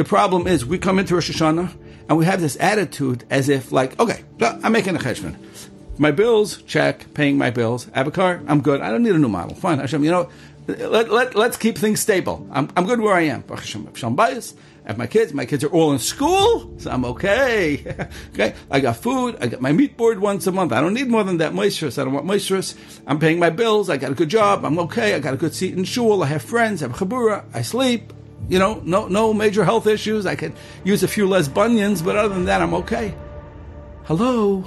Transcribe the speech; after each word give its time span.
The 0.00 0.04
problem 0.04 0.46
is 0.46 0.64
we 0.64 0.78
come 0.78 0.98
into 0.98 1.12
Rosh 1.12 1.30
Hashanah 1.30 1.76
and 2.08 2.16
we 2.16 2.24
have 2.24 2.40
this 2.40 2.56
attitude 2.58 3.24
as 3.28 3.50
if 3.50 3.70
like, 3.70 4.00
okay, 4.00 4.24
I'm 4.40 4.72
making 4.72 4.96
a 4.96 4.98
cheshbon. 4.98 5.36
My 5.98 6.10
bills, 6.10 6.62
check, 6.62 7.12
paying 7.12 7.36
my 7.36 7.50
bills. 7.50 7.86
I 7.92 7.98
have 7.98 8.06
a 8.06 8.10
car, 8.10 8.40
I'm 8.46 8.62
good. 8.62 8.80
I 8.80 8.90
don't 8.90 9.02
need 9.02 9.14
a 9.14 9.18
new 9.18 9.28
model. 9.28 9.54
Fine, 9.54 9.78
Hashem, 9.78 10.02
you 10.02 10.10
know, 10.10 10.30
let, 10.66 11.10
let, 11.10 11.34
let's 11.34 11.58
keep 11.58 11.76
things 11.76 12.00
stable. 12.00 12.48
I'm, 12.50 12.70
I'm 12.78 12.86
good 12.86 12.98
where 12.98 13.12
I 13.12 13.24
am. 13.24 13.44
Hashem 13.46 14.16
bias. 14.16 14.54
I 14.86 14.88
have 14.88 14.96
my 14.96 15.06
kids. 15.06 15.34
My 15.34 15.44
kids 15.44 15.64
are 15.64 15.68
all 15.68 15.92
in 15.92 15.98
school, 15.98 16.76
so 16.78 16.90
I'm 16.90 17.04
okay. 17.04 17.84
okay, 18.32 18.54
I 18.70 18.80
got 18.80 18.96
food. 18.96 19.36
I 19.38 19.48
got 19.48 19.60
my 19.60 19.72
meat 19.72 19.98
board 19.98 20.18
once 20.18 20.46
a 20.46 20.52
month. 20.52 20.72
I 20.72 20.80
don't 20.80 20.94
need 20.94 21.08
more 21.08 21.24
than 21.24 21.36
that 21.36 21.52
moisturous. 21.52 21.98
I 21.98 22.04
don't 22.04 22.14
want 22.14 22.24
moisturous. 22.24 22.74
I'm 23.06 23.18
paying 23.18 23.38
my 23.38 23.50
bills. 23.50 23.90
I 23.90 23.98
got 23.98 24.12
a 24.12 24.14
good 24.14 24.30
job. 24.30 24.64
I'm 24.64 24.78
okay. 24.78 25.14
I 25.14 25.18
got 25.18 25.34
a 25.34 25.36
good 25.36 25.54
seat 25.54 25.76
in 25.76 25.84
shul. 25.84 26.22
I 26.22 26.26
have 26.28 26.40
friends. 26.40 26.82
I 26.82 26.88
have 26.88 26.96
chabura. 26.96 27.44
I 27.52 27.60
sleep. 27.60 28.14
You 28.48 28.58
know, 28.58 28.80
no 28.84 29.06
no 29.06 29.32
major 29.32 29.64
health 29.64 29.86
issues. 29.86 30.26
I 30.26 30.34
can 30.34 30.54
use 30.84 31.02
a 31.02 31.08
few 31.08 31.28
less 31.28 31.48
bunions, 31.48 32.02
but 32.02 32.16
other 32.16 32.34
than 32.34 32.46
that, 32.46 32.60
I'm 32.60 32.74
okay. 32.74 33.14
Hello, 34.04 34.64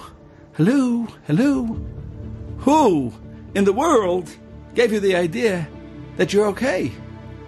hello, 0.54 1.08
hello. 1.28 1.80
Who 2.60 3.14
in 3.56 3.66
the 3.66 3.74
world 3.74 4.30
gave 4.74 4.94
you 4.94 5.00
the 5.00 5.16
idea 5.16 5.68
that 6.18 6.32
you're 6.32 6.48
okay? 6.48 6.92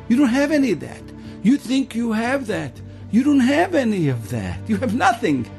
You 0.07 0.17
don't 0.17 0.29
have 0.29 0.51
any 0.51 0.71
of 0.71 0.81
that. 0.81 1.01
You 1.41 1.57
think 1.57 1.95
you 1.95 2.11
have 2.11 2.47
that. 2.47 2.81
You 3.11 3.23
don't 3.23 3.39
have 3.39 3.75
any 3.75 4.09
of 4.09 4.29
that. 4.29 4.59
You 4.67 4.77
have 4.77 4.93
nothing. 4.93 5.49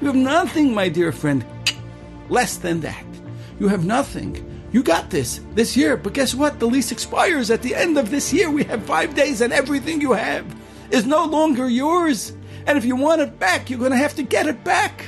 You 0.00 0.08
have 0.08 0.16
nothing, 0.16 0.74
my 0.74 0.88
dear 0.88 1.12
friend. 1.12 1.44
Less 2.28 2.58
than 2.58 2.80
that. 2.80 3.04
You 3.58 3.68
have 3.68 3.86
nothing. 3.86 4.34
You 4.76 4.82
got 4.82 5.08
this 5.08 5.40
this 5.54 5.74
year, 5.74 5.96
but 5.96 6.12
guess 6.12 6.34
what? 6.34 6.60
The 6.60 6.66
lease 6.66 6.92
expires 6.92 7.50
at 7.50 7.62
the 7.62 7.74
end 7.74 7.96
of 7.96 8.10
this 8.10 8.30
year. 8.30 8.50
We 8.50 8.62
have 8.64 8.84
five 8.84 9.14
days, 9.14 9.40
and 9.40 9.50
everything 9.50 10.02
you 10.02 10.12
have 10.12 10.44
is 10.90 11.06
no 11.06 11.24
longer 11.24 11.66
yours. 11.66 12.34
And 12.66 12.76
if 12.76 12.84
you 12.84 12.94
want 12.94 13.22
it 13.22 13.38
back, 13.38 13.70
you're 13.70 13.78
going 13.78 13.92
to 13.92 13.96
have 13.96 14.14
to 14.16 14.22
get 14.22 14.46
it 14.46 14.62
back. 14.64 15.06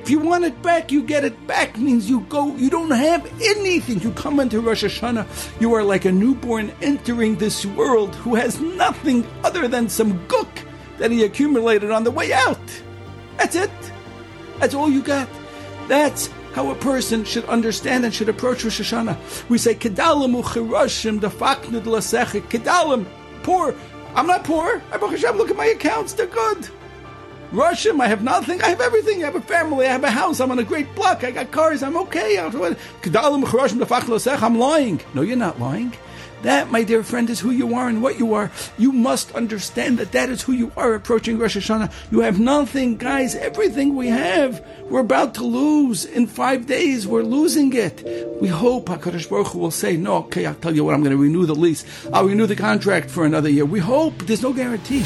If 0.00 0.08
you 0.08 0.20
want 0.20 0.44
it 0.44 0.62
back, 0.62 0.90
you 0.90 1.02
get 1.02 1.22
it 1.22 1.46
back. 1.46 1.76
Means 1.76 2.08
you 2.08 2.20
go, 2.30 2.56
you 2.56 2.70
don't 2.70 2.92
have 2.92 3.26
anything. 3.42 4.00
You 4.00 4.10
come 4.12 4.40
into 4.40 4.62
Rosh 4.62 4.84
Hashanah, 4.84 5.60
you 5.60 5.74
are 5.74 5.84
like 5.84 6.06
a 6.06 6.12
newborn 6.12 6.72
entering 6.80 7.36
this 7.36 7.66
world 7.66 8.14
who 8.14 8.36
has 8.36 8.58
nothing 8.58 9.26
other 9.44 9.68
than 9.68 9.90
some 9.90 10.26
gook 10.28 10.64
that 10.96 11.10
he 11.10 11.24
accumulated 11.24 11.90
on 11.90 12.04
the 12.04 12.10
way 12.10 12.32
out. 12.32 12.82
That's 13.36 13.54
it. 13.54 13.70
That's 14.60 14.72
all 14.72 14.88
you 14.88 15.02
got. 15.02 15.28
That's 15.88 16.30
how 16.56 16.70
a 16.70 16.74
person 16.74 17.22
should 17.22 17.44
understand 17.44 18.06
and 18.06 18.14
should 18.14 18.30
approach 18.30 18.64
Rosh 18.64 18.80
Hashanah. 18.80 19.48
We 19.50 19.58
say, 19.58 19.74
Kedalim 19.74 20.42
uchirashim 20.42 21.20
dafaknu 21.20 21.82
delasecha. 21.82 22.40
Kedalim, 22.48 23.04
poor. 23.42 23.74
I'm 24.14 24.26
not 24.26 24.42
poor. 24.42 24.82
I 24.90 24.96
look 24.96 25.50
at 25.50 25.56
my 25.56 25.66
accounts, 25.66 26.14
they're 26.14 26.26
good. 26.26 26.70
Russian, 27.52 28.00
I 28.00 28.08
have 28.08 28.22
nothing. 28.22 28.62
I 28.62 28.70
have 28.70 28.80
everything. 28.80 29.22
I 29.22 29.26
have 29.26 29.36
a 29.36 29.42
family. 29.42 29.86
I 29.86 29.90
have 29.90 30.02
a 30.02 30.10
house. 30.10 30.40
I'm 30.40 30.50
on 30.50 30.58
a 30.58 30.64
great 30.64 30.92
block. 30.94 31.24
I 31.24 31.30
got 31.30 31.52
cars. 31.52 31.82
I'm 31.82 31.98
okay. 31.98 32.38
I'm 32.38 32.52
lying. 34.58 35.00
No, 35.14 35.20
you're 35.20 35.36
not 35.36 35.60
lying. 35.60 35.92
That, 36.42 36.70
my 36.70 36.82
dear 36.84 37.02
friend, 37.02 37.28
is 37.30 37.40
who 37.40 37.50
you 37.50 37.74
are 37.74 37.88
and 37.88 38.02
what 38.02 38.18
you 38.18 38.34
are. 38.34 38.50
You 38.78 38.92
must 38.92 39.32
understand 39.34 39.98
that 39.98 40.12
that 40.12 40.28
is 40.28 40.42
who 40.42 40.52
you 40.52 40.70
are 40.76 40.94
approaching 40.94 41.38
Rosh 41.38 41.56
Hashanah. 41.56 41.92
You 42.10 42.20
have 42.20 42.38
nothing, 42.38 42.96
guys. 42.96 43.34
Everything 43.34 43.96
we 43.96 44.08
have, 44.08 44.64
we're 44.84 45.00
about 45.00 45.34
to 45.36 45.44
lose. 45.44 46.04
In 46.04 46.26
five 46.26 46.66
days, 46.66 47.06
we're 47.06 47.22
losing 47.22 47.72
it. 47.72 48.04
We 48.40 48.48
hope 48.48 48.86
HaKadosh 48.86 49.28
Baruch 49.28 49.48
Hu 49.48 49.58
will 49.58 49.70
say, 49.70 49.96
no, 49.96 50.16
okay, 50.16 50.46
I'll 50.46 50.54
tell 50.54 50.74
you 50.74 50.84
what, 50.84 50.94
I'm 50.94 51.02
going 51.02 51.16
to 51.16 51.22
renew 51.22 51.46
the 51.46 51.54
lease. 51.54 51.84
I'll 52.12 52.26
renew 52.26 52.46
the 52.46 52.56
contract 52.56 53.10
for 53.10 53.24
another 53.24 53.48
year. 53.48 53.64
We 53.64 53.80
hope. 53.80 54.18
There's 54.26 54.42
no 54.42 54.52
guarantee. 54.52 55.04